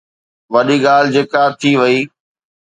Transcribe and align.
وڏي 0.53 0.77
ڳالهه 0.85 1.11
جيڪا 1.13 1.43
ٿي 1.59 1.71
وئي. 1.81 1.99